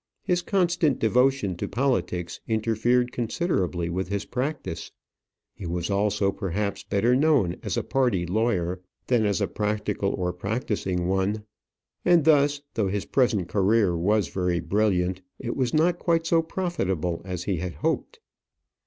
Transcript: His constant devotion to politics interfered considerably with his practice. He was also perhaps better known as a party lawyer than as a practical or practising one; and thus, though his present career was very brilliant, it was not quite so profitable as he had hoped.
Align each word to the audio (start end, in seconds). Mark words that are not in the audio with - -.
His 0.23 0.41
constant 0.41 0.97
devotion 0.97 1.55
to 1.57 1.67
politics 1.67 2.39
interfered 2.47 3.11
considerably 3.11 3.87
with 3.87 4.07
his 4.07 4.25
practice. 4.25 4.91
He 5.53 5.67
was 5.67 5.91
also 5.91 6.31
perhaps 6.31 6.81
better 6.83 7.15
known 7.15 7.57
as 7.61 7.77
a 7.77 7.83
party 7.83 8.25
lawyer 8.25 8.81
than 9.05 9.27
as 9.27 9.41
a 9.41 9.47
practical 9.47 10.09
or 10.17 10.33
practising 10.33 11.07
one; 11.07 11.43
and 12.03 12.25
thus, 12.25 12.63
though 12.73 12.87
his 12.87 13.05
present 13.05 13.47
career 13.47 13.95
was 13.95 14.29
very 14.29 14.59
brilliant, 14.59 15.21
it 15.37 15.55
was 15.55 15.71
not 15.71 15.99
quite 15.99 16.25
so 16.25 16.41
profitable 16.41 17.21
as 17.23 17.43
he 17.43 17.57
had 17.57 17.75
hoped. 17.75 18.19